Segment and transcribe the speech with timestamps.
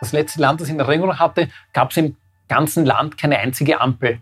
[0.00, 2.16] Das letzte Land, das ich in Erinnerung hatte, gab es im
[2.48, 4.20] ganzen Land keine einzige Ampel.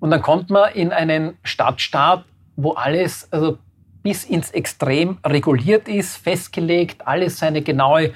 [0.00, 2.24] Und dann kommt man in einen Stadtstaat,
[2.56, 3.58] wo alles also
[4.02, 8.12] bis ins Extrem reguliert ist, festgelegt, alles seine genaue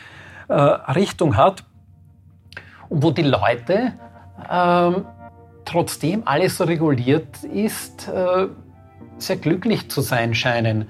[0.48, 1.64] äh, Richtung hat
[2.88, 3.92] und wo die Leute
[4.50, 5.04] ähm,
[5.64, 8.48] trotzdem alles so reguliert ist, äh,
[9.18, 10.88] sehr glücklich zu sein scheinen.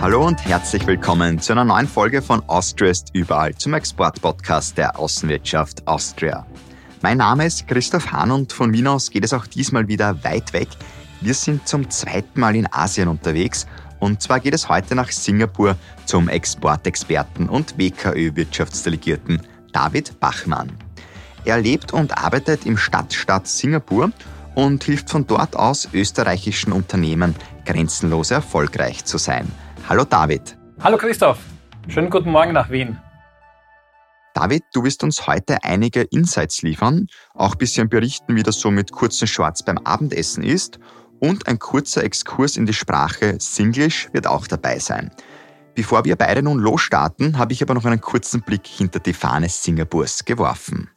[0.00, 4.98] Hallo und herzlich willkommen zu einer neuen Folge von Austria ist überall zum Exportpodcast der
[4.98, 6.46] Außenwirtschaft Austria.
[7.02, 10.54] Mein Name ist Christoph Hahn und von Wien aus geht es auch diesmal wieder weit
[10.54, 10.68] weg.
[11.20, 13.66] Wir sind zum zweiten Mal in Asien unterwegs
[13.98, 15.76] und zwar geht es heute nach Singapur
[16.06, 19.42] zum Exportexperten und WKÖ-Wirtschaftsdelegierten
[19.74, 20.72] David Bachmann.
[21.44, 24.12] Er lebt und arbeitet im Stadtstaat Singapur
[24.54, 27.34] und hilft von dort aus österreichischen Unternehmen
[27.66, 29.46] grenzenlos erfolgreich zu sein–
[29.90, 30.56] Hallo David.
[30.84, 31.40] Hallo Christoph.
[31.88, 32.96] Schönen guten Morgen nach Wien.
[34.34, 38.70] David, du wirst uns heute einige Insights liefern, auch ein bisschen berichten, wie das so
[38.70, 40.78] mit kurzen Shorts beim Abendessen ist
[41.18, 45.10] und ein kurzer Exkurs in die Sprache Singlish wird auch dabei sein.
[45.74, 49.48] Bevor wir beide nun losstarten, habe ich aber noch einen kurzen Blick hinter die Fahne
[49.48, 50.88] Singapurs geworfen.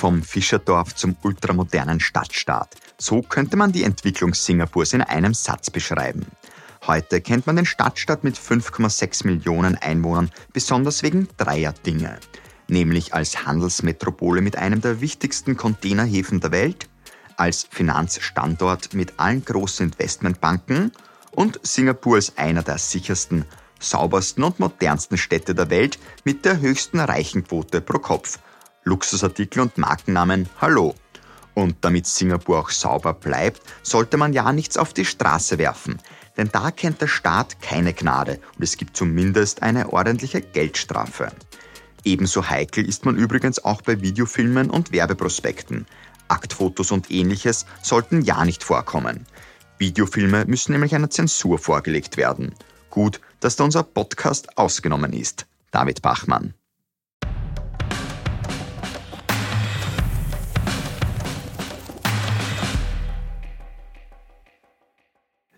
[0.00, 2.74] Vom Fischerdorf zum ultramodernen Stadtstaat.
[2.96, 6.24] So könnte man die Entwicklung Singapurs in einem Satz beschreiben.
[6.86, 12.18] Heute kennt man den Stadtstaat mit 5,6 Millionen Einwohnern besonders wegen dreier Dinge.
[12.66, 16.88] Nämlich als Handelsmetropole mit einem der wichtigsten Containerhäfen der Welt,
[17.36, 20.92] als Finanzstandort mit allen großen Investmentbanken
[21.32, 23.44] und Singapur als einer der sichersten,
[23.78, 28.38] saubersten und modernsten Städte der Welt mit der höchsten Reichenquote pro Kopf–
[28.90, 30.96] Luxusartikel und Markennamen Hallo.
[31.54, 35.98] Und damit Singapur auch sauber bleibt, sollte man ja nichts auf die Straße werfen.
[36.36, 41.30] Denn da kennt der Staat keine Gnade und es gibt zumindest eine ordentliche Geldstrafe.
[42.04, 45.86] Ebenso heikel ist man übrigens auch bei Videofilmen und Werbeprospekten.
[46.26, 49.24] Aktfotos und ähnliches sollten ja nicht vorkommen.
[49.78, 52.54] Videofilme müssen nämlich einer Zensur vorgelegt werden.
[52.90, 55.46] Gut, dass da unser Podcast ausgenommen ist.
[55.70, 56.54] David Bachmann.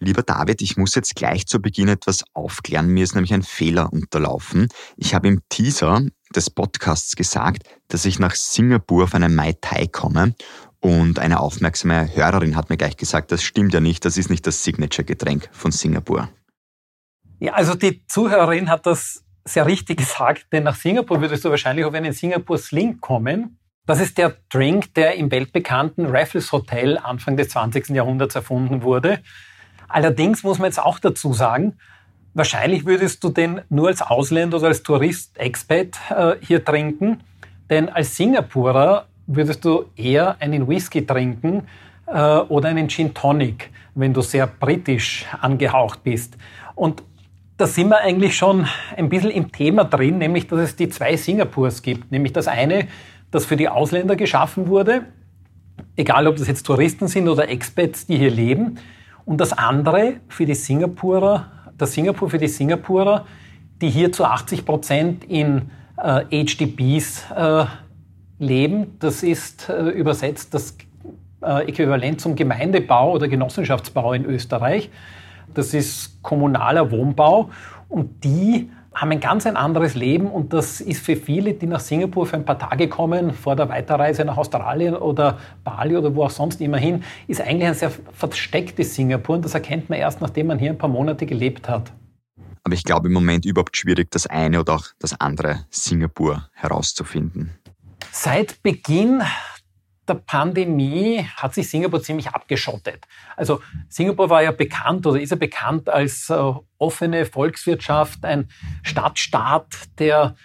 [0.03, 2.89] Lieber David, ich muss jetzt gleich zu Beginn etwas aufklären.
[2.89, 4.67] Mir ist nämlich ein Fehler unterlaufen.
[4.97, 6.03] Ich habe im Teaser
[6.35, 10.35] des Podcasts gesagt, dass ich nach Singapur auf einen Mai Tai komme.
[10.81, 14.45] Und eine aufmerksame Hörerin hat mir gleich gesagt, das stimmt ja nicht, das ist nicht
[14.45, 16.29] das Signature-Getränk von Singapur.
[17.39, 21.85] Ja, also die Zuhörerin hat das sehr richtig gesagt, denn nach Singapur würdest du wahrscheinlich
[21.85, 23.59] auf einen Singapur Sling kommen.
[23.87, 27.91] Das ist der Drink, der im weltbekannten Raffles Hotel Anfang des 20.
[27.91, 29.23] Jahrhunderts erfunden wurde.
[29.93, 31.75] Allerdings muss man jetzt auch dazu sagen,
[32.35, 37.21] wahrscheinlich würdest du den nur als Ausländer oder als Tourist, Expat äh, hier trinken,
[37.69, 41.69] denn als Singapurer würdest du eher einen Whisky trinken
[42.07, 46.37] äh, oder einen Gin Tonic, wenn du sehr britisch angehaucht bist.
[46.75, 47.03] Und
[47.59, 48.67] da sind wir eigentlich schon
[48.97, 52.11] ein bisschen im Thema drin, nämlich dass es die zwei Singapurs gibt.
[52.11, 52.89] Nämlich das eine,
[53.31, 55.05] das für die Ausländer geschaffen wurde,
[55.97, 58.79] egal ob das jetzt Touristen sind oder Expats, die hier leben.
[59.25, 61.47] Und das andere für die Singapurer,
[61.79, 63.27] das Singapur für die Singapurer,
[63.81, 67.65] die hier zu 80 Prozent in äh, HDBs äh,
[68.39, 68.97] leben.
[68.99, 70.77] Das ist äh, übersetzt das
[71.43, 74.91] äh, Äquivalent zum Gemeindebau oder Genossenschaftsbau in Österreich.
[75.55, 77.51] Das ist kommunaler Wohnbau
[77.89, 81.81] und die haben ein ganz ein anderes Leben und das ist für viele, die nach
[81.81, 86.25] Singapur für ein paar Tage kommen, vor der Weiterreise nach Australien oder Bali oder wo
[86.25, 90.21] auch sonst immer hin, ist eigentlich ein sehr verstecktes Singapur und das erkennt man erst,
[90.21, 91.93] nachdem man hier ein paar Monate gelebt hat.
[92.65, 97.51] Aber ich glaube im Moment überhaupt schwierig, das eine oder auch das andere Singapur herauszufinden.
[98.13, 99.23] Seit Beginn
[100.13, 103.07] der Pandemie hat sich Singapur ziemlich abgeschottet.
[103.37, 108.49] Also Singapur war ja bekannt oder ist ja bekannt als äh, offene Volkswirtschaft, ein
[108.83, 110.37] Stadtstaat, der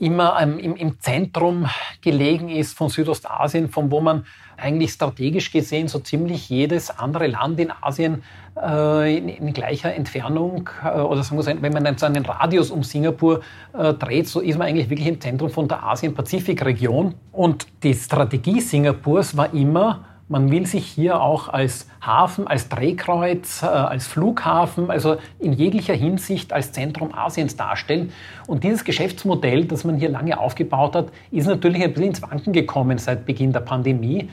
[0.00, 1.66] immer im, im Zentrum
[2.00, 4.24] gelegen ist von Südostasien, von wo man
[4.56, 8.22] eigentlich strategisch gesehen so ziemlich jedes andere Land in Asien
[8.56, 12.70] äh, in, in, gleicher Entfernung äh, oder sagen wir wenn man dann so einen Radius
[12.70, 13.40] um Singapur
[13.72, 17.14] äh, dreht, so ist man eigentlich wirklich im Zentrum von der Asien-Pazifik-Region.
[17.32, 23.62] Und die Strategie Singapurs war immer, man will sich hier auch als Hafen, als Drehkreuz,
[23.62, 28.12] äh, als Flughafen, also in jeglicher Hinsicht als Zentrum Asiens darstellen.
[28.46, 32.54] Und dieses Geschäftsmodell, das man hier lange aufgebaut hat, ist natürlich ein bisschen ins Wanken
[32.54, 34.28] gekommen seit Beginn der Pandemie.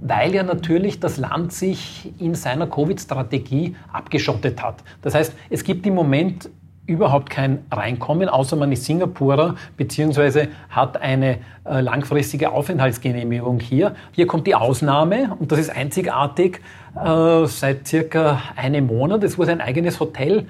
[0.00, 4.82] weil ja natürlich das Land sich in seiner Covid-Strategie abgeschottet hat.
[5.02, 6.48] Das heißt, es gibt im Moment
[6.86, 13.94] überhaupt kein Reinkommen, außer man ist Singapurer beziehungsweise hat eine äh, langfristige Aufenthaltsgenehmigung hier.
[14.10, 16.60] Hier kommt die Ausnahme und das ist einzigartig
[16.96, 19.22] äh, seit circa einem Monat.
[19.22, 20.46] Es wurde ein eigenes Hotel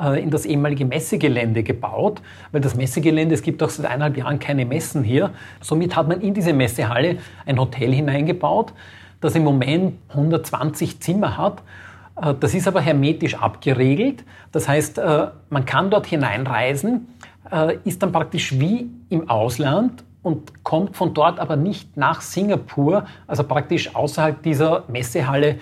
[0.00, 4.40] äh, in das ehemalige Messegelände gebaut, weil das Messegelände, es gibt auch seit eineinhalb Jahren
[4.40, 5.30] keine Messen hier.
[5.60, 8.72] Somit hat man in diese Messehalle ein Hotel hineingebaut,
[9.20, 11.62] das im Moment 120 Zimmer hat
[12.16, 14.24] das ist aber hermetisch abgeregelt.
[14.52, 17.08] Das heißt, äh, man kann dort hineinreisen,
[17.50, 23.06] äh, ist dann praktisch wie im Ausland und kommt von dort aber nicht nach Singapur,
[23.26, 25.58] also praktisch außerhalb dieser Messehalle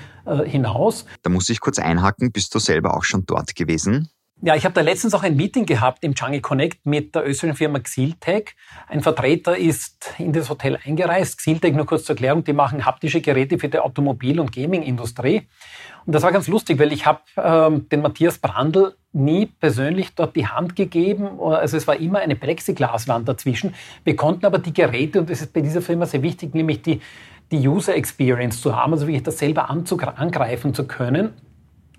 [0.47, 1.05] hinaus.
[1.21, 4.09] Da muss ich kurz einhaken, bist du selber auch schon dort gewesen?
[4.47, 7.57] Ja, ich habe da letztens auch ein Meeting gehabt im Jungle Connect mit der österreichischen
[7.57, 8.57] Firma Xiltech.
[8.89, 11.39] Ein Vertreter ist in das Hotel eingereist.
[11.39, 15.49] Xiltech, nur kurz zur Erklärung, die machen haptische Geräte für die Automobil- und Gaming-Industrie.
[16.07, 20.37] Und das war ganz lustig, weil ich habe ähm, den Matthias Brandl nie persönlich dort
[20.37, 21.41] die Hand gegeben.
[21.41, 23.75] Also es war immer eine Plexiglaswand dazwischen.
[24.03, 27.01] Wir konnten aber die Geräte, und das ist bei dieser Firma sehr wichtig, nämlich die,
[27.51, 31.31] die User Experience zu haben, also wirklich das selber angreifen zu können.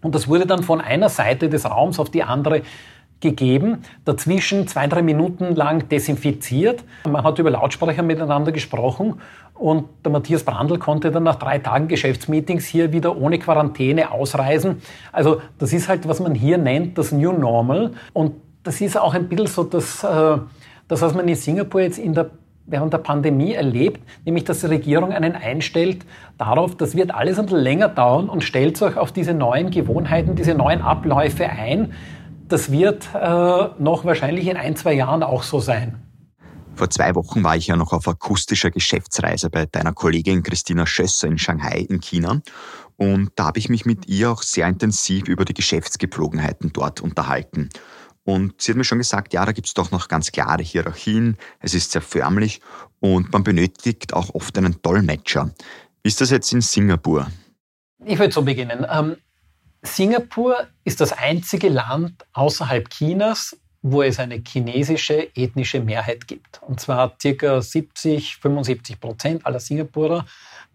[0.01, 2.61] Und das wurde dann von einer Seite des Raums auf die andere
[3.21, 6.83] gegeben, dazwischen zwei, drei Minuten lang desinfiziert.
[7.09, 9.15] Man hat über Lautsprecher miteinander gesprochen
[9.53, 14.81] und der Matthias Brandl konnte dann nach drei Tagen Geschäftsmeetings hier wieder ohne Quarantäne ausreisen.
[15.11, 17.91] Also das ist halt, was man hier nennt, das New Normal.
[18.13, 18.33] Und
[18.63, 20.37] das ist auch ein bisschen so das, äh,
[20.87, 22.31] das was man in Singapur jetzt in der
[22.67, 26.05] während der Pandemie erlebt, nämlich dass die Regierung einen einstellt
[26.37, 30.35] darauf, das wird alles ein bisschen länger dauern und stellt euch auf diese neuen Gewohnheiten,
[30.35, 31.93] diese neuen Abläufe ein.
[32.47, 33.17] Das wird äh,
[33.79, 36.01] noch wahrscheinlich in ein, zwei Jahren auch so sein.
[36.75, 41.27] Vor zwei Wochen war ich ja noch auf akustischer Geschäftsreise bei deiner Kollegin Christina Schösser
[41.27, 42.41] in Shanghai in China.
[42.97, 47.69] Und da habe ich mich mit ihr auch sehr intensiv über die Geschäftsgepflogenheiten dort unterhalten.
[48.25, 51.37] Und sie hat mir schon gesagt, ja, da gibt es doch noch ganz klare Hierarchien,
[51.59, 52.59] es ist sehr förmlich
[52.99, 55.51] und man benötigt auch oft einen Dolmetscher.
[56.03, 57.27] Wie ist das jetzt in Singapur?
[58.03, 58.85] Ich würde so beginnen.
[59.85, 66.61] Singapur ist das einzige Land außerhalb Chinas, wo es eine chinesische ethnische Mehrheit gibt.
[66.63, 70.25] Und zwar circa 70, 75 Prozent aller Singapurer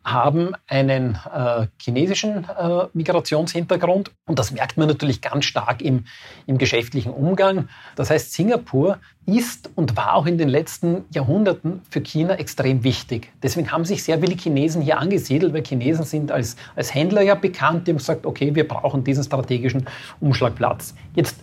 [0.05, 4.11] haben einen äh, chinesischen äh, Migrationshintergrund.
[4.27, 6.05] Und das merkt man natürlich ganz stark im,
[6.47, 7.69] im geschäftlichen Umgang.
[7.97, 13.31] Das heißt, Singapur ist und war auch in den letzten Jahrhunderten für China extrem wichtig.
[13.43, 17.35] Deswegen haben sich sehr viele Chinesen hier angesiedelt, weil Chinesen sind als, als Händler ja
[17.35, 17.87] bekannt.
[17.87, 19.87] Die haben gesagt, okay, wir brauchen diesen strategischen
[20.21, 20.95] Umschlagplatz.
[21.15, 21.37] Jetzt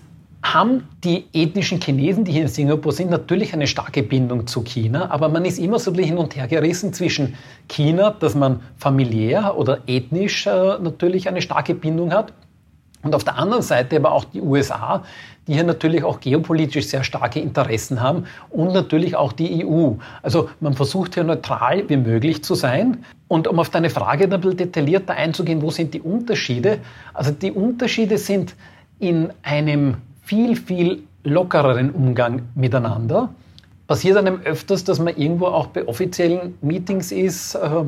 [0.54, 5.10] haben die ethnischen Chinesen, die hier in Singapur sind, natürlich eine starke Bindung zu China,
[5.12, 7.36] aber man ist immer so hin und her gerissen zwischen
[7.68, 12.34] China, dass man familiär oder ethnisch äh, natürlich eine starke Bindung hat,
[13.04, 15.04] und auf der anderen Seite aber auch die USA,
[15.48, 19.94] die hier natürlich auch geopolitisch sehr starke Interessen haben und natürlich auch die EU.
[20.24, 23.06] Also man versucht hier neutral wie möglich zu sein.
[23.28, 26.80] Und um auf deine Frage ein bisschen detaillierter einzugehen, wo sind die Unterschiede?
[27.14, 28.56] Also die Unterschiede sind
[29.00, 29.98] in einem
[30.28, 33.30] viel, viel lockereren Umgang miteinander.
[33.88, 37.56] Passiert einem öfters, dass man irgendwo auch bei offiziellen Meetings ist.
[37.56, 37.86] Äh,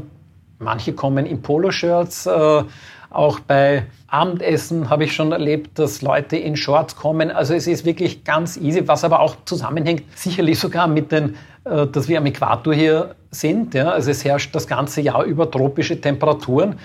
[0.58, 2.26] manche kommen in Poloshirts.
[2.26, 2.64] Äh,
[3.10, 7.30] auch bei Abendessen habe ich schon erlebt, dass Leute in Shorts kommen.
[7.30, 11.88] Also es ist wirklich ganz easy, was aber auch zusammenhängt, sicherlich sogar mit den, äh,
[11.88, 13.76] dass wir am Äquator hier sind.
[13.76, 16.76] Also es herrscht das ganze Jahr über tropische Temperaturen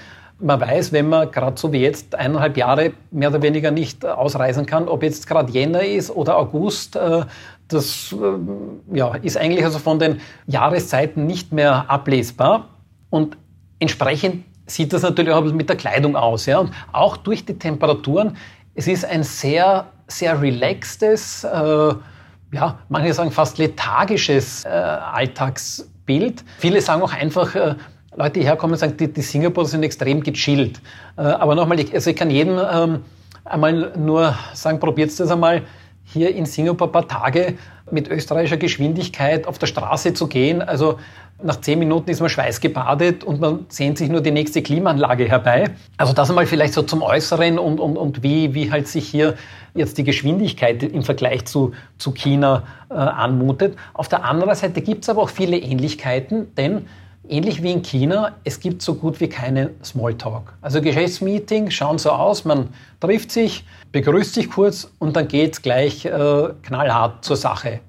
[0.41, 4.67] man weiß, wenn man gerade so wie jetzt eineinhalb Jahre mehr oder weniger nicht ausreisen
[4.67, 7.25] kann, ob jetzt gerade Jänner ist oder August, äh,
[7.69, 12.69] das äh, ja, ist eigentlich also von den Jahreszeiten nicht mehr ablesbar.
[13.11, 13.37] Und
[13.79, 16.47] entsprechend sieht das natürlich auch mit der Kleidung aus.
[16.47, 16.59] Ja?
[16.59, 18.37] Und auch durch die Temperaturen,
[18.75, 21.95] es ist ein sehr, sehr relaxtes, äh,
[22.53, 26.45] ja, manche sagen fast lethargisches äh, Alltagsbild.
[26.59, 27.75] Viele sagen auch einfach, äh,
[28.17, 30.81] Leute herkommen und sagen, die, die Singapurer sind extrem gechillt.
[31.17, 33.01] Äh, aber nochmal, ich, also ich kann jedem ähm,
[33.45, 35.63] einmal nur sagen, probiert das einmal,
[36.07, 37.55] hier in Singapur ein paar Tage
[37.91, 40.63] mit österreichischer Geschwindigkeit auf der Straße zu gehen.
[40.63, 40.99] Also
[41.43, 45.71] nach zehn Minuten ist man schweißgebadet und man sehnt sich nur die nächste Klimaanlage herbei.
[45.97, 49.35] Also das einmal vielleicht so zum Äußeren und, und, und wie, wie halt sich hier
[49.75, 53.77] jetzt die Geschwindigkeit im Vergleich zu, zu China äh, anmutet.
[53.93, 56.87] Auf der anderen Seite gibt es aber auch viele Ähnlichkeiten, denn
[57.27, 60.53] Ähnlich wie in China, es gibt so gut wie keinen Smalltalk.
[60.61, 62.69] Also Geschäftsmeeting schauen so aus, man
[63.01, 66.11] trifft sich, begrüßt sich kurz und dann geht es gleich äh,
[66.63, 67.81] knallhart zur Sache.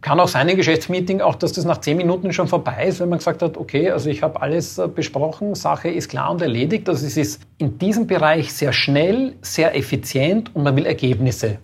[0.00, 3.10] Kann auch sein, ein Geschäftsmeeting, auch dass das nach zehn Minuten schon vorbei ist, wenn
[3.10, 6.88] man gesagt hat, okay, also ich habe alles äh, besprochen, Sache ist klar und erledigt.
[6.88, 11.58] Also es ist in diesem Bereich sehr schnell, sehr effizient und man will Ergebnisse.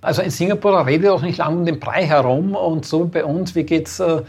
[0.00, 3.54] Also in Singapur redet auch nicht lange um den Brei herum und so bei uns,
[3.54, 4.22] wie geht's äh,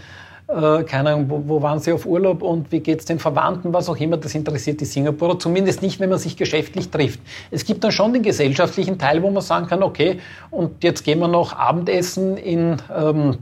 [0.49, 3.71] äh, keine Ahnung, wo, wo, waren Sie auf Urlaub und wie geht es den Verwandten,
[3.71, 7.19] was auch immer, das interessiert die Singapurer, zumindest nicht, wenn man sich geschäftlich trifft.
[7.51, 11.19] Es gibt dann schon den gesellschaftlichen Teil, wo man sagen kann, okay, und jetzt gehen
[11.19, 13.37] wir noch Abendessen in ähm,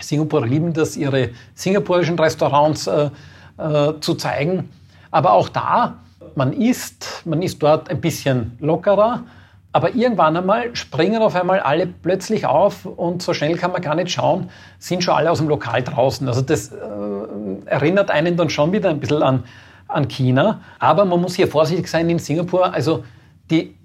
[0.00, 3.10] Singapur, lieben das, ihre singapurischen Restaurants äh,
[3.58, 4.70] äh, zu zeigen.
[5.10, 5.98] Aber auch da,
[6.36, 9.24] man isst, man ist dort ein bisschen lockerer,
[9.72, 13.94] aber irgendwann einmal springen auf einmal alle plötzlich auf und so schnell kann man gar
[13.94, 16.26] nicht schauen, sind schon alle aus dem Lokal draußen.
[16.26, 16.76] Also das äh,
[17.66, 19.44] erinnert einen dann schon wieder ein bisschen an,
[19.86, 20.60] an China.
[20.80, 22.74] Aber man muss hier vorsichtig sein in Singapur.
[22.74, 23.04] Also
[23.50, 23.76] die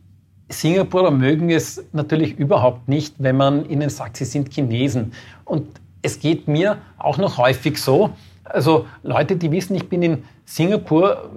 [0.49, 5.13] Singapurer mögen es natürlich überhaupt nicht, wenn man ihnen sagt, sie sind Chinesen.
[5.43, 5.67] Und
[6.01, 8.11] es geht mir auch noch häufig so,
[8.45, 11.29] also Leute, die wissen, ich bin in Singapur,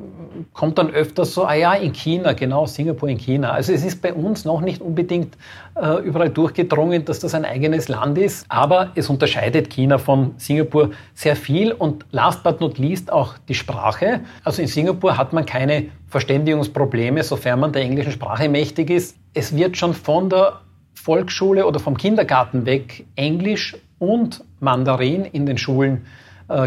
[0.53, 3.51] kommt dann öfters so, ah ja, in China, genau, Singapur in China.
[3.51, 5.37] Also es ist bei uns noch nicht unbedingt
[5.75, 10.91] äh, überall durchgedrungen, dass das ein eigenes Land ist, aber es unterscheidet China von Singapur
[11.15, 14.21] sehr viel und last but not least auch die Sprache.
[14.45, 19.17] Also in Singapur hat man keine Verständigungsprobleme, sofern man der englischen Sprache mächtig ist.
[19.33, 20.61] Es wird schon von der
[20.95, 26.05] Volksschule oder vom Kindergarten weg Englisch und Mandarin in den Schulen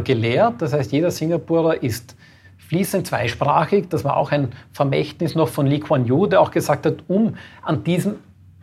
[0.03, 0.61] gelehrt.
[0.61, 2.15] Das heißt, jeder Singapurer ist
[2.57, 3.89] fließend zweisprachig.
[3.89, 7.35] Das war auch ein Vermächtnis noch von Lee Kuan Yew, der auch gesagt hat, um
[7.63, 8.15] an diesem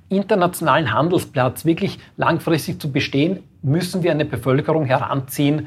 [0.08, 5.66] internationalen Handelsplatz wirklich langfristig zu bestehen, müssen wir eine Bevölkerung heranziehen,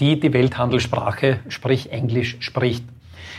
[0.00, 2.84] die die Welthandelssprache, sprich Englisch, spricht.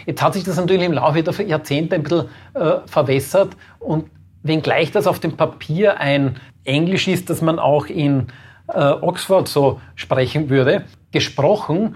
[0.05, 4.05] Jetzt hat sich das natürlich im Laufe der Jahrzehnte ein bisschen äh, verwässert und
[4.43, 8.27] wenngleich das auf dem Papier ein Englisch ist, das man auch in
[8.67, 10.83] äh, Oxford so sprechen würde,
[11.15, 11.95] gesprochen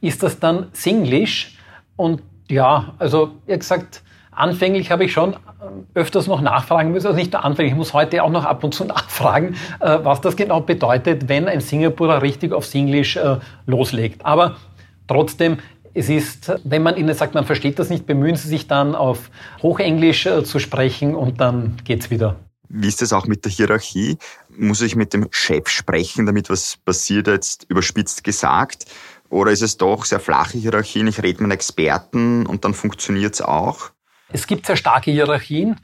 [0.00, 1.56] ist das dann Singlish.
[1.94, 2.20] Und
[2.50, 5.36] ja, also wie gesagt, anfänglich habe ich schon äh,
[5.94, 8.74] öfters noch nachfragen müssen, also nicht nur anfänglich, ich muss heute auch noch ab und
[8.74, 14.26] zu nachfragen, äh, was das genau bedeutet, wenn ein Singapurer richtig auf Singlish äh, loslegt.
[14.26, 14.56] Aber
[15.06, 15.58] trotzdem,
[15.94, 19.30] es ist, wenn man ihnen sagt, man versteht das nicht, bemühen sie sich dann auf
[19.62, 22.34] Hochenglisch zu sprechen und dann geht's wieder.
[22.68, 24.18] Wie ist das auch mit der Hierarchie?
[24.48, 28.86] Muss ich mit dem Chef sprechen, damit was passiert, jetzt überspitzt gesagt?
[29.28, 31.06] Oder ist es doch sehr flache Hierarchien?
[31.06, 33.90] Ich rede mit Experten und dann funktioniert es auch?
[34.28, 35.80] Es gibt sehr starke Hierarchien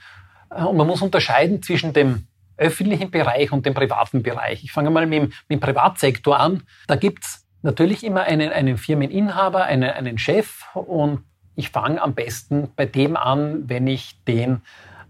[0.51, 4.63] äh, und man muss unterscheiden zwischen dem öffentlichen Bereich und dem privaten Bereich.
[4.63, 6.63] Ich fange mal mit dem, mit dem Privatsektor an.
[6.87, 11.25] Da gibt es natürlich immer einen, einen Firmeninhaber, einen, einen Chef und
[11.55, 14.63] ich fange am besten bei dem an, wenn ich den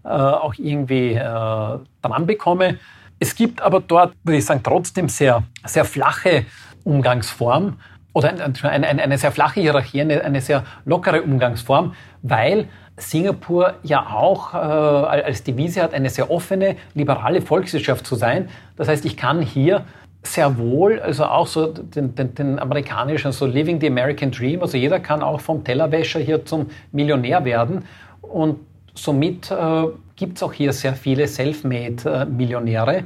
[0.03, 2.77] äh, auch irgendwie äh, dran bekomme.
[3.19, 6.45] Es gibt aber dort, würde ich sagen, trotzdem sehr, sehr flache
[6.83, 7.77] Umgangsform
[8.13, 12.67] oder eine, eine, eine sehr flache Hierarchie, eine, eine sehr lockere Umgangsform, weil
[12.97, 18.49] Singapur ja auch äh, als Devise hat, eine sehr offene, liberale Volkswirtschaft zu sein.
[18.75, 19.85] Das heißt, ich kann hier
[20.21, 24.77] sehr wohl, also auch so den, den, den amerikanischen, so Living the American Dream, also
[24.77, 27.85] jeder kann auch vom Tellerwäscher hier zum Millionär werden.
[28.21, 28.59] Und
[28.93, 29.85] somit äh,
[30.15, 33.03] gibt es auch hier sehr viele Selfmade-Millionäre.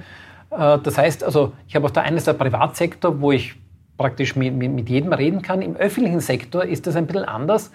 [0.51, 3.55] Äh, das heißt, also ich habe auf der einen Seite Privatsektor, wo ich
[3.97, 5.61] praktisch mit, mit, mit jedem reden kann.
[5.61, 7.71] Im öffentlichen Sektor ist das ein bisschen anders.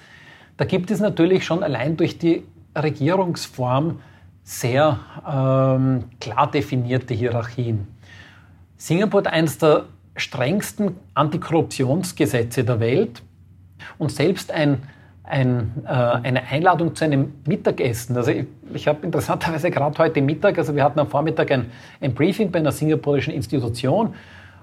[0.56, 2.44] Da gibt es natürlich schon allein durch die
[2.76, 4.00] Regierungsform
[4.44, 7.86] sehr ähm, klar definierte Hierarchien.
[8.76, 9.84] Singapur hat eines der
[10.16, 13.22] strengsten Antikorruptionsgesetze der Welt
[13.98, 14.82] und selbst ein
[15.24, 18.16] ein, äh, eine Einladung zu einem Mittagessen.
[18.16, 22.14] Also ich, ich habe interessanterweise gerade heute Mittag, also wir hatten am Vormittag ein, ein
[22.14, 24.14] Briefing bei einer singapurischen Institution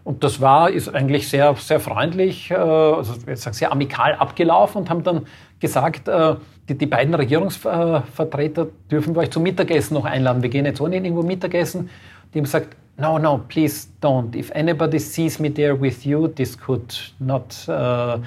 [0.04, 4.82] und das war, ist eigentlich sehr, sehr freundlich, äh, also ich sag, sehr amikal abgelaufen
[4.82, 5.26] und haben dann
[5.60, 6.36] gesagt, äh,
[6.68, 10.42] die, die beiden Regierungsvertreter dürfen wir euch zum Mittagessen noch einladen.
[10.42, 11.90] Wir gehen jetzt ohne irgendwo Mittagessen.
[12.34, 14.36] Die haben gesagt, no, no, please don't.
[14.36, 18.20] If anybody sees me there with you, this could not uh,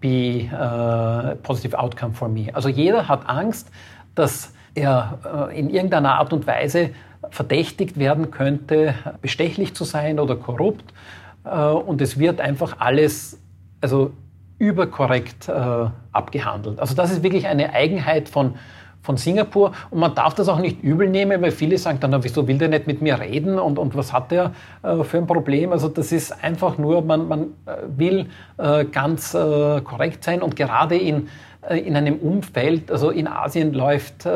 [0.00, 2.48] be a uh, positive outcome for me.
[2.52, 3.70] Also jeder hat Angst,
[4.14, 6.90] dass er uh, in irgendeiner Art und Weise
[7.30, 10.92] verdächtigt werden könnte, bestechlich zu sein oder korrupt.
[11.44, 13.40] Uh, und es wird einfach alles
[13.80, 14.12] also
[14.58, 15.50] überkorrekt
[16.12, 16.80] abgehandelt.
[16.80, 18.54] Also das ist wirklich eine Eigenheit von
[19.06, 19.72] von Singapur.
[19.90, 22.68] Und man darf das auch nicht übel nehmen, weil viele sagen dann, wieso will der
[22.68, 25.72] nicht mit mir reden und, und was hat der äh, für ein Problem?
[25.72, 28.26] Also das ist einfach nur, man, man äh, will
[28.58, 31.28] äh, ganz äh, korrekt sein und gerade in,
[31.68, 34.28] äh, in einem Umfeld, also in Asien läuft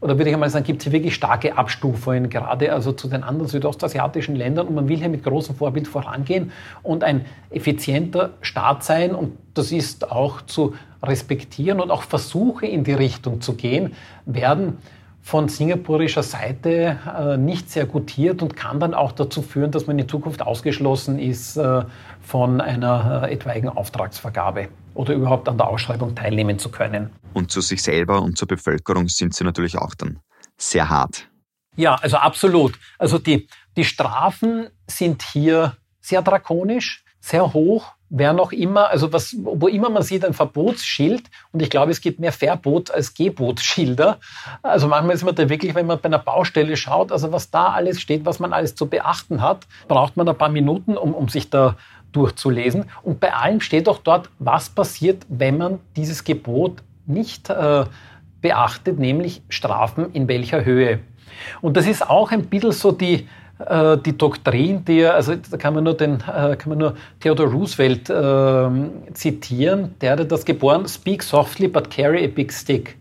[0.00, 3.22] oder würde ich einmal sagen, gibt es hier wirklich starke Abstufungen, gerade also zu den
[3.22, 4.68] anderen südostasiatischen Ländern.
[4.68, 9.14] Und man will hier mit großem Vorbild vorangehen und ein effizienter Staat sein.
[9.14, 13.94] Und das ist auch zu respektieren und auch Versuche in die Richtung zu gehen,
[14.26, 14.78] werden
[15.26, 19.98] von singapurischer Seite äh, nicht sehr gutiert und kann dann auch dazu führen, dass man
[19.98, 21.82] in Zukunft ausgeschlossen ist äh,
[22.26, 27.10] von einer äh, etwaigen Auftragsvergabe oder überhaupt an der Ausschreibung teilnehmen zu können.
[27.32, 30.18] Und zu sich selber und zur Bevölkerung sind sie natürlich auch dann
[30.56, 31.28] sehr hart.
[31.76, 32.78] Ja, also absolut.
[32.98, 39.36] Also die, die Strafen sind hier sehr drakonisch, sehr hoch wer noch immer, also was,
[39.38, 44.18] wo immer man sieht, ein Verbotsschild, und ich glaube, es gibt mehr Verbot als Gebotsschilder.
[44.62, 47.68] Also manchmal ist man da wirklich, wenn man bei einer Baustelle schaut, also was da
[47.68, 51.28] alles steht, was man alles zu beachten hat, braucht man ein paar Minuten, um, um
[51.28, 51.76] sich da
[52.12, 52.84] durchzulesen.
[53.02, 57.84] Und bei allem steht auch dort, was passiert, wenn man dieses Gebot nicht äh,
[58.40, 61.00] beachtet, nämlich Strafen in welcher Höhe.
[61.60, 63.26] Und das ist auch ein bisschen so die,
[63.58, 67.50] äh, die Doktrin, die also da kann man nur, den, äh, kann man nur Theodore
[67.50, 72.96] Roosevelt äh, zitieren, der hatte das geboren, speak softly but carry a big stick.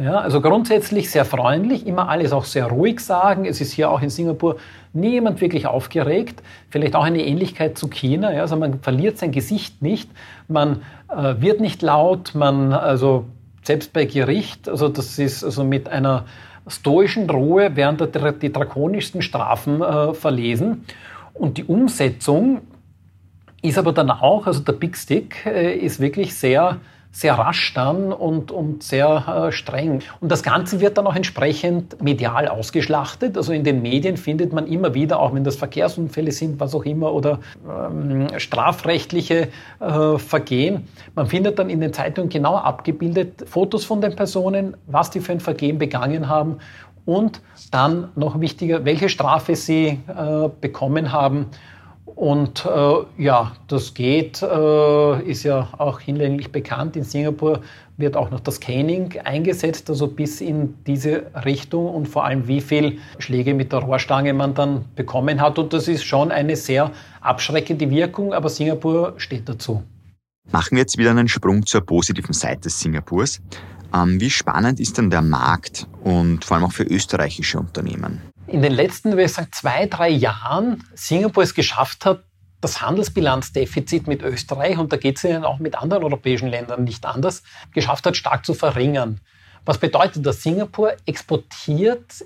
[0.00, 3.46] Ja, also grundsätzlich sehr freundlich, immer alles auch sehr ruhig sagen.
[3.46, 4.56] Es ist hier auch in Singapur
[4.92, 6.42] niemand wirklich aufgeregt.
[6.70, 8.32] Vielleicht auch eine Ähnlichkeit zu China.
[8.32, 10.10] Ja, also man verliert sein Gesicht nicht,
[10.48, 13.26] man äh, wird nicht laut, man, also
[13.62, 16.24] selbst bei Gericht, also das ist also mit einer
[16.66, 17.98] stoischen Ruhe werden
[18.40, 20.84] die drakonischsten Strafen äh, verlesen.
[21.34, 22.62] Und die Umsetzung
[23.62, 26.78] ist aber dann auch, also der Big Stick äh, ist wirklich sehr
[27.18, 30.02] sehr rasch dann und, und sehr äh, streng.
[30.20, 33.36] Und das Ganze wird dann auch entsprechend medial ausgeschlachtet.
[33.36, 36.84] Also in den Medien findet man immer wieder, auch wenn das Verkehrsunfälle sind, was auch
[36.84, 39.48] immer, oder ähm, strafrechtliche
[39.80, 45.10] äh, Vergehen, man findet dann in den Zeitungen genau abgebildet Fotos von den Personen, was
[45.10, 46.58] die für ein Vergehen begangen haben
[47.04, 47.40] und
[47.72, 51.46] dann noch wichtiger, welche Strafe sie äh, bekommen haben
[52.14, 56.96] und äh, ja, das geht, äh, ist ja auch hinlänglich bekannt.
[56.96, 57.60] In Singapur
[57.96, 62.60] wird auch noch das Caning eingesetzt, also bis in diese Richtung und vor allem wie
[62.60, 65.58] viel Schläge mit der Rohrstange man dann bekommen hat.
[65.58, 69.82] Und das ist schon eine sehr abschreckende Wirkung, aber Singapur steht dazu.
[70.50, 73.40] Machen wir jetzt wieder einen Sprung zur positiven Seite Singapurs.
[73.94, 78.20] Ähm, wie spannend ist denn der Markt und vor allem auch für österreichische Unternehmen?
[78.48, 82.24] In den letzten, würde ich sagen, zwei, drei Jahren Singapur es geschafft hat,
[82.60, 87.06] das Handelsbilanzdefizit mit Österreich, und da geht es ihnen auch mit anderen europäischen Ländern nicht
[87.06, 89.20] anders, geschafft hat, stark zu verringern.
[89.64, 90.42] Was bedeutet das?
[90.42, 92.24] Singapur exportiert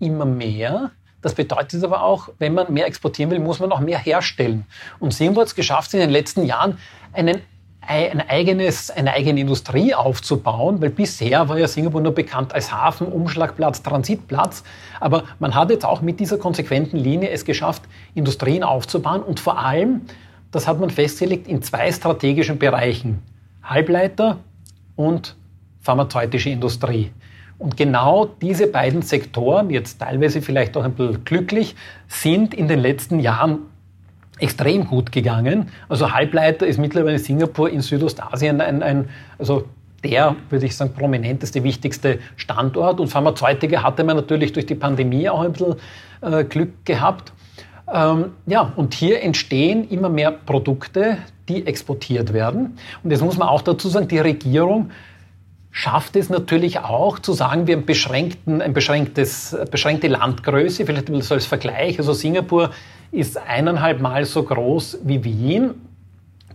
[0.00, 0.90] immer mehr.
[1.22, 4.66] Das bedeutet aber auch, wenn man mehr exportieren will, muss man auch mehr herstellen.
[4.98, 6.78] Und Singapur hat es geschafft, in den letzten Jahren
[7.12, 7.42] einen
[7.90, 13.08] ein eigenes, eine eigene Industrie aufzubauen, weil bisher war ja Singapur nur bekannt als Hafen,
[13.08, 14.62] Umschlagplatz, Transitplatz.
[15.00, 17.82] Aber man hat jetzt auch mit dieser konsequenten Linie es geschafft,
[18.14, 20.02] Industrien aufzubauen und vor allem,
[20.52, 23.22] das hat man festgelegt, in zwei strategischen Bereichen.
[23.64, 24.38] Halbleiter
[24.94, 25.34] und
[25.80, 27.10] pharmazeutische Industrie.
[27.58, 31.74] Und genau diese beiden Sektoren, jetzt teilweise vielleicht auch ein bisschen glücklich,
[32.06, 33.58] sind in den letzten Jahren
[34.40, 35.68] extrem gut gegangen.
[35.88, 39.64] Also Halbleiter ist mittlerweile Singapur in Südostasien ein, ein also
[40.02, 43.00] der, würde ich sagen, prominenteste, wichtigste Standort.
[43.00, 45.74] Und Pharmazeutika hatte man natürlich durch die Pandemie auch ein bisschen
[46.22, 47.32] äh, Glück gehabt.
[47.92, 52.78] Ähm, ja, und hier entstehen immer mehr Produkte, die exportiert werden.
[53.02, 54.90] Und jetzt muss man auch dazu sagen, die Regierung
[55.72, 61.34] schafft es natürlich auch zu sagen, wir haben beschränkten, ein beschränktes, beschränkte Landgröße, vielleicht so
[61.34, 61.98] als Vergleich.
[61.98, 62.70] Also Singapur
[63.12, 65.74] ist eineinhalb Mal so groß wie Wien.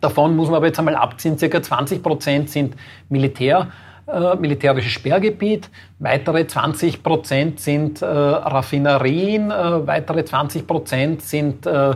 [0.02, 2.76] Davon muss man aber jetzt einmal abziehen, circa 20 Prozent sind
[3.10, 3.70] Militär,
[4.08, 11.96] äh, militärisches Sperrgebiet, weitere 20 Prozent sind äh, Raffinerien, äh, weitere 20 Prozent sind äh,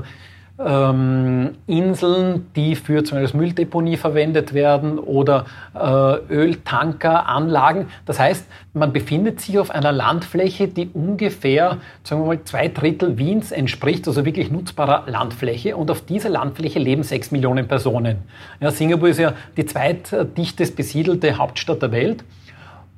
[0.60, 7.88] ähm, Inseln, die für zum Beispiel Mülldeponie verwendet werden oder äh, Öltankeranlagen.
[8.06, 13.17] Das heißt, man befindet sich auf einer Landfläche, die ungefähr, sagen wir mal, zwei Drittel
[13.17, 15.78] Wiens entspricht, also wirklich nutzbarer Landfläche.
[15.78, 18.17] Und auf dieser Landfläche leben sechs Millionen Personen.
[18.60, 22.24] Ja, Singapur ist ja die zweitdichtest besiedelte Hauptstadt der Welt.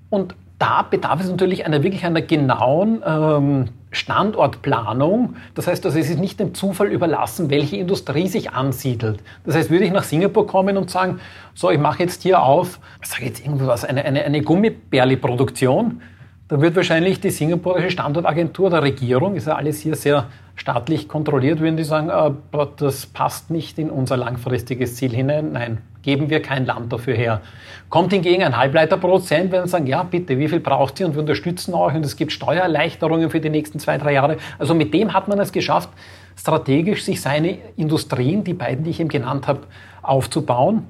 [0.09, 5.35] Und da bedarf es natürlich einer wirklich einer genauen ähm, Standortplanung.
[5.55, 9.23] Das heißt, also es ist nicht dem Zufall überlassen, welche Industrie sich ansiedelt.
[9.43, 11.19] Das heißt, würde ich nach Singapur kommen und sagen,
[11.55, 16.01] so, ich mache jetzt hier auf, ich sage jetzt irgendwas, eine, eine, eine Gummibärli-Produktion,
[16.47, 20.27] dann wird wahrscheinlich die singapurische Standortagentur der Regierung, ist ja alles hier sehr
[20.61, 25.53] staatlich kontrolliert, würden die sagen, aber das passt nicht in unser langfristiges Ziel hinein.
[25.53, 27.41] Nein, geben wir kein Land dafür her.
[27.89, 31.73] Kommt hingegen ein Halbleiterproduzent, werden sagen, ja bitte, wie viel braucht ihr und wir unterstützen
[31.73, 34.37] euch und es gibt Steuererleichterungen für die nächsten zwei, drei Jahre.
[34.59, 35.89] Also mit dem hat man es geschafft,
[36.37, 39.61] strategisch sich seine Industrien, die beiden, die ich eben genannt habe,
[40.03, 40.85] aufzubauen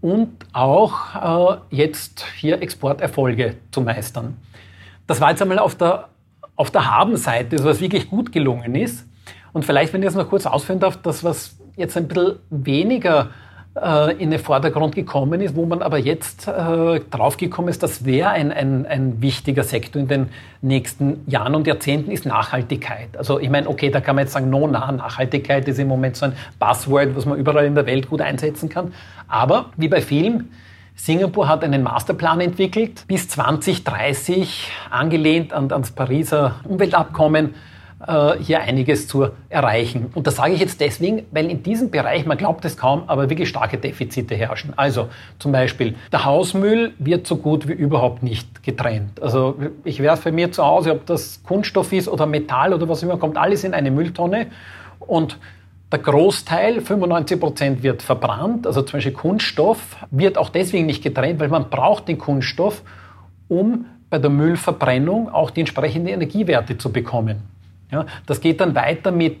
[0.00, 4.36] und auch äh, jetzt hier Exporterfolge zu meistern.
[5.06, 6.08] Das war jetzt einmal auf der,
[6.56, 9.06] auf der Habenseite, was wirklich gut gelungen ist.
[9.52, 13.30] Und vielleicht, wenn ich das noch kurz ausführen darf, das, was jetzt ein bisschen weniger
[13.80, 18.30] äh, in den Vordergrund gekommen ist, wo man aber jetzt äh, draufgekommen ist, das wäre
[18.30, 20.28] ein, ein, ein wichtiger Sektor in den
[20.62, 23.16] nächsten Jahren und Jahrzehnten, ist Nachhaltigkeit.
[23.16, 26.16] Also ich meine, okay, da kann man jetzt sagen, no, na, Nachhaltigkeit ist im Moment
[26.16, 28.92] so ein Buzzword, was man überall in der Welt gut einsetzen kann.
[29.26, 30.50] Aber wie bei vielen,
[30.96, 37.54] Singapur hat einen Masterplan entwickelt, bis 2030 angelehnt an, ans Pariser Umweltabkommen
[38.06, 40.10] äh, hier einiges zu erreichen.
[40.14, 43.28] Und das sage ich jetzt deswegen, weil in diesem Bereich, man glaubt es kaum, aber
[43.28, 44.72] wirklich starke Defizite herrschen.
[44.76, 49.20] Also zum Beispiel, der Hausmüll wird so gut wie überhaupt nicht getrennt.
[49.20, 53.16] Also ich werfe mir zu Hause, ob das Kunststoff ist oder Metall oder was immer,
[53.16, 54.46] kommt alles in eine Mülltonne
[55.00, 55.38] und
[55.94, 58.66] der Großteil, 95 Prozent, wird verbrannt.
[58.66, 62.82] Also zum Beispiel Kunststoff wird auch deswegen nicht getrennt, weil man braucht den Kunststoff,
[63.46, 67.42] um bei der Müllverbrennung auch die entsprechenden Energiewerte zu bekommen.
[67.92, 69.36] Ja, das geht dann weiter mit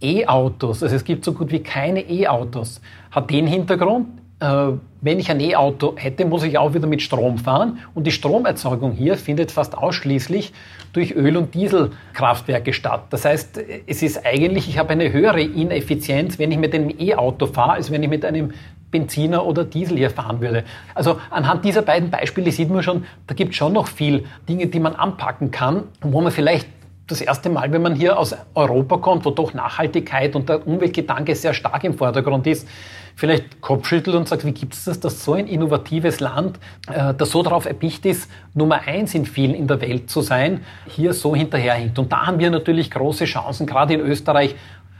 [0.00, 0.84] E-Autos.
[0.84, 2.80] Also es gibt so gut wie keine E-Autos.
[3.10, 4.06] Hat den Hintergrund,
[4.38, 7.78] wenn ich ein E-Auto hätte, muss ich auch wieder mit Strom fahren.
[7.94, 10.52] Und die Stromerzeugung hier findet fast ausschließlich
[10.92, 13.04] durch Öl- und Dieselkraftwerke statt.
[13.10, 17.46] Das heißt, es ist eigentlich, ich habe eine höhere Ineffizienz, wenn ich mit einem E-Auto
[17.46, 18.52] fahre, als wenn ich mit einem
[18.90, 20.64] Benziner oder Diesel hier fahren würde.
[20.94, 24.66] Also anhand dieser beiden Beispiele sieht man schon, da gibt es schon noch viel Dinge,
[24.66, 26.68] die man anpacken kann, wo man vielleicht
[27.06, 31.36] das erste Mal, wenn man hier aus Europa kommt, wo doch Nachhaltigkeit und der Umweltgedanke
[31.36, 32.66] sehr stark im Vordergrund ist,
[33.14, 36.58] vielleicht Kopfschüttelt und sagt, wie gibt es das, dass so ein innovatives Land,
[36.92, 40.60] äh, das so darauf erpicht ist, Nummer eins in vielen in der Welt zu sein,
[40.88, 41.98] hier so hinterherhinkt.
[41.98, 44.56] Und da haben wir natürlich große Chancen, gerade in Österreich,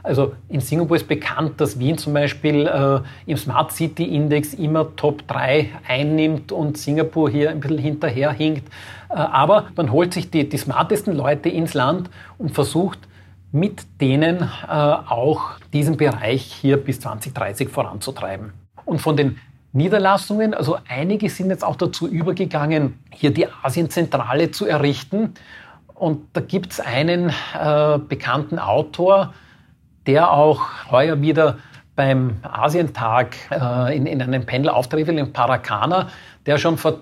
[0.06, 4.94] also in Singapur ist bekannt, dass Wien zum Beispiel äh, im Smart City Index immer
[4.94, 8.68] Top 3 einnimmt und Singapur hier ein bisschen hinterherhinkt.
[9.10, 13.00] Äh, aber man holt sich die, die smartesten Leute ins Land und versucht
[13.52, 18.52] mit denen äh, auch diesen Bereich hier bis 2030 voranzutreiben.
[18.84, 19.38] Und von den
[19.72, 25.34] Niederlassungen, also einige sind jetzt auch dazu übergegangen, hier die Asienzentrale zu errichten.
[25.94, 29.34] Und da gibt es einen äh, bekannten Autor,
[30.06, 31.58] der auch heuer wieder
[31.94, 36.08] beim Asientag äh, in, in einem Panel will, in Paracana,
[36.44, 37.00] der schon vor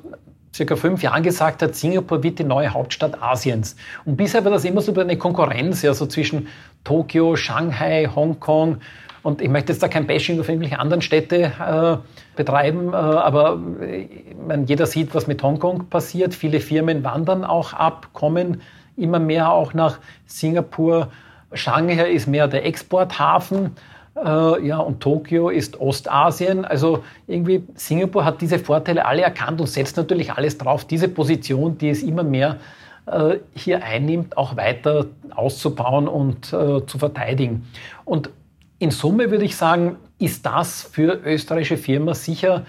[0.54, 3.76] circa fünf Jahren gesagt hat, Singapur wird die neue Hauptstadt Asiens.
[4.04, 6.46] Und bisher war das immer so eine Konkurrenz, ja, so zwischen
[6.84, 8.78] Tokio, Shanghai, Hongkong.
[9.24, 13.58] Und ich möchte jetzt da kein Bashing auf irgendwelche anderen Städte äh, betreiben, äh, aber
[13.80, 14.06] äh,
[14.46, 16.34] man, jeder sieht, was mit Hongkong passiert.
[16.34, 18.60] Viele Firmen wandern auch ab, kommen
[18.96, 21.08] immer mehr auch nach Singapur.
[21.54, 23.72] Shanghai ist mehr der Exporthafen.
[24.16, 26.64] Äh, ja, und Tokio ist Ostasien.
[26.64, 31.78] Also irgendwie Singapur hat diese Vorteile alle erkannt und setzt natürlich alles drauf, diese Position,
[31.78, 32.58] die es immer mehr
[33.06, 37.66] äh, hier einnimmt, auch weiter auszubauen und äh, zu verteidigen.
[38.04, 38.30] Und
[38.78, 42.64] in Summe würde ich sagen, ist das für österreichische Firmen sicher,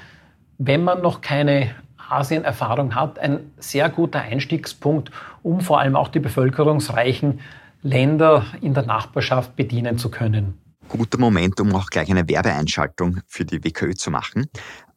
[0.58, 1.72] wenn man noch keine
[2.10, 5.12] Asien-Erfahrung hat, ein sehr guter Einstiegspunkt,
[5.44, 7.40] um vor allem auch die bevölkerungsreichen
[7.86, 13.46] Länder in der Nachbarschaft bedienen zu können guter Moment, um auch gleich eine Werbeeinschaltung für
[13.46, 14.48] die WKÖ zu machen.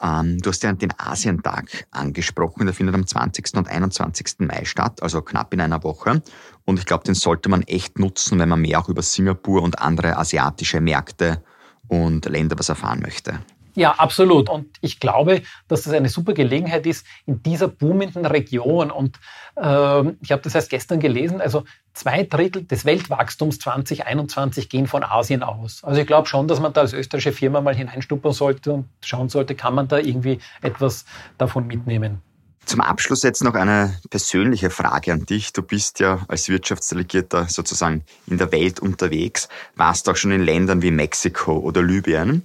[0.03, 3.55] Ähm, du hast ja den Asientag angesprochen, der findet am 20.
[3.55, 4.41] und 21.
[4.41, 6.23] Mai statt, also knapp in einer Woche.
[6.65, 9.81] Und ich glaube, den sollte man echt nutzen, wenn man mehr auch über Singapur und
[9.81, 11.43] andere asiatische Märkte
[11.89, 13.41] und Länder was erfahren möchte.
[13.79, 14.51] Ja, absolut.
[14.51, 18.91] Und ich glaube, dass das eine super Gelegenheit ist in dieser boomenden Region.
[18.91, 19.21] Und
[19.55, 21.41] äh, ich habe das erst gestern gelesen.
[21.41, 21.63] Also
[21.95, 25.85] zwei Drittel des Weltwachstums 2021 gehen von Asien aus.
[25.85, 29.29] Also ich glaube schon, dass man da als österreichische Firma mal hineinstuppern sollte und schauen
[29.29, 31.05] sollte, kann man da irgendwie etwas
[31.39, 32.21] davon mitnehmen.
[32.69, 35.55] Zum Abschluss jetzt noch eine persönliche Frage an dich.
[35.55, 40.83] Du bist ja als Wirtschaftsdelegierter sozusagen in der Welt unterwegs, warst auch schon in Ländern
[40.83, 42.43] wie Mexiko oder Libyen.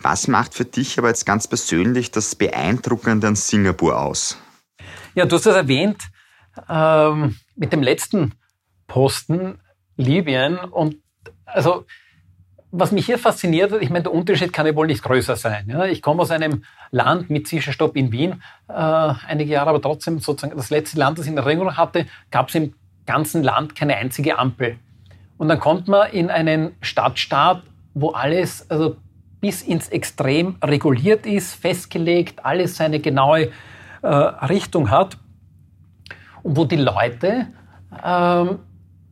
[0.00, 4.38] Was macht für dich aber jetzt ganz persönlich das Beeindruckende an Singapur aus?
[5.14, 6.04] Ja, du hast das erwähnt
[6.70, 8.32] ähm, mit dem letzten
[8.86, 9.60] Posten
[9.98, 11.02] Libyen und
[11.44, 11.84] also
[12.70, 15.68] was mich hier fasziniert hat, ich meine, der Unterschied kann ja wohl nicht größer sein.
[15.68, 15.84] Ja?
[15.84, 20.56] Ich komme aus einem Land mit Zwischenstopp in Wien, äh, einige Jahre, aber trotzdem sozusagen
[20.56, 22.74] das letzte Land, das ich in Erinnerung hatte, gab es im
[23.06, 24.78] ganzen Land keine einzige Ampel.
[25.38, 27.62] Und dann kommt man in einen Stadtstaat,
[27.94, 28.96] wo alles also
[29.40, 33.50] bis ins Extrem reguliert ist, festgelegt, alles seine genaue
[34.02, 35.18] äh, Richtung hat
[36.42, 37.48] und wo die Leute
[38.04, 38.58] ähm,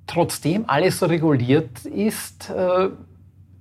[0.07, 2.89] trotzdem alles so reguliert ist, äh,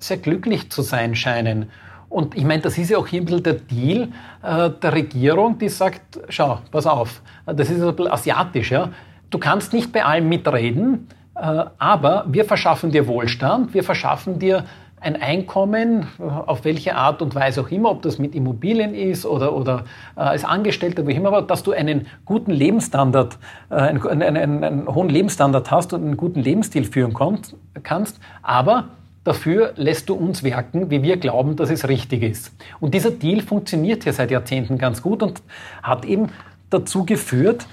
[0.07, 1.69] sehr glücklich zu sein scheinen.
[2.09, 4.09] Und ich meine, das ist ja auch hier ein bisschen der Deal
[4.43, 8.89] äh, der Regierung, die sagt, schau, pass auf, das ist ein bisschen asiatisch, ja.
[9.31, 14.65] Du kannst nicht bei allem mitreden, äh, aber wir verschaffen dir Wohlstand, wir verschaffen dir
[15.03, 19.53] ein Einkommen, auf welche Art und Weise auch immer, ob das mit Immobilien ist oder,
[19.53, 19.83] oder
[20.15, 23.37] äh, als Angestellter, wie immer, aber dass du einen guten Lebensstandard,
[23.69, 28.85] äh, einen, einen, einen, hohen Lebensstandard hast und einen guten Lebensstil führen kommt, kannst, aber
[29.23, 32.51] dafür lässt du uns werken, wie wir glauben, dass es richtig ist.
[32.79, 35.41] Und dieser Deal funktioniert hier seit Jahrzehnten ganz gut und
[35.81, 36.29] hat eben
[36.69, 37.67] dazu geführt,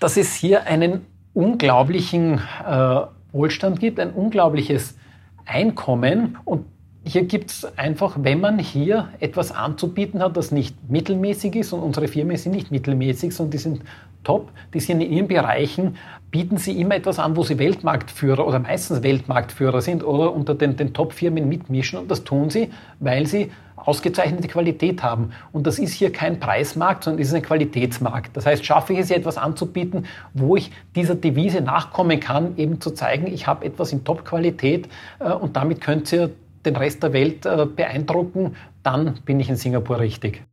[0.00, 3.00] dass es hier einen unglaublichen äh,
[3.32, 4.96] Wohlstand gibt, ein unglaubliches
[5.44, 6.66] Einkommen und
[7.08, 11.80] hier gibt es einfach, wenn man hier etwas anzubieten hat, das nicht mittelmäßig ist, und
[11.80, 13.82] unsere Firmen sind nicht mittelmäßig, sondern die sind
[14.24, 15.96] top, die sind in ihren Bereichen,
[16.30, 20.76] bieten sie immer etwas an, wo sie Weltmarktführer oder meistens Weltmarktführer sind oder unter den,
[20.76, 21.98] den Top-Firmen mitmischen.
[21.98, 22.68] Und das tun sie,
[23.00, 25.30] weil sie ausgezeichnete Qualität haben.
[25.50, 28.36] Und das ist hier kein Preismarkt, sondern es ist ein Qualitätsmarkt.
[28.36, 32.90] Das heißt, schaffe ich es, etwas anzubieten, wo ich dieser Devise nachkommen kann, eben zu
[32.90, 34.88] zeigen, ich habe etwas in Top-Qualität
[35.20, 36.30] äh, und damit könnt ihr
[36.68, 40.44] den Rest der Welt äh, beeindrucken, dann bin ich in Singapur richtig.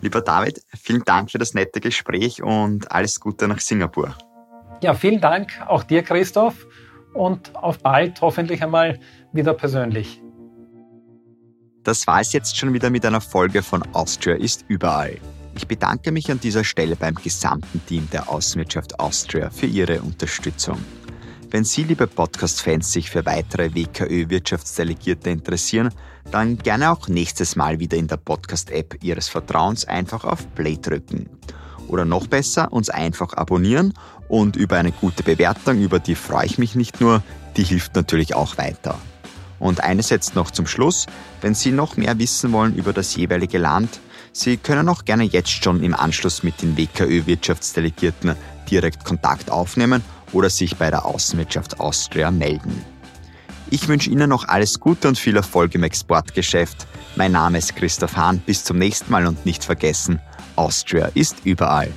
[0.00, 4.14] Lieber David, vielen Dank für das nette Gespräch und alles Gute nach Singapur.
[4.82, 6.66] Ja, vielen Dank auch dir, Christoph,
[7.14, 8.98] und auf bald, hoffentlich einmal
[9.32, 10.20] wieder persönlich.
[11.84, 15.18] Das war es jetzt schon wieder mit einer Folge von Austria ist überall.
[15.54, 20.78] Ich bedanke mich an dieser Stelle beim gesamten Team der Außenwirtschaft Austria für ihre Unterstützung.
[21.52, 25.90] Wenn Sie, liebe Podcast-Fans, sich für weitere WKÖ-Wirtschaftsdelegierte interessieren,
[26.30, 31.28] dann gerne auch nächstes Mal wieder in der Podcast-App Ihres Vertrauens einfach auf Play drücken.
[31.88, 33.92] Oder noch besser, uns einfach abonnieren
[34.28, 37.22] und über eine gute Bewertung, über die freue ich mich nicht nur,
[37.58, 38.98] die hilft natürlich auch weiter.
[39.58, 41.04] Und eines jetzt noch zum Schluss,
[41.42, 44.00] wenn Sie noch mehr wissen wollen über das jeweilige Land,
[44.32, 48.36] Sie können auch gerne jetzt schon im Anschluss mit den WKÖ-Wirtschaftsdelegierten
[48.70, 52.84] direkt Kontakt aufnehmen oder sich bei der Außenwirtschaft Austria melden.
[53.70, 56.86] Ich wünsche Ihnen noch alles Gute und viel Erfolg im Exportgeschäft.
[57.16, 58.38] Mein Name ist Christoph Hahn.
[58.38, 60.20] Bis zum nächsten Mal und nicht vergessen,
[60.56, 61.90] Austria ist überall.